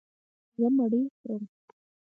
[0.57, 1.43] زه مړۍ خورم.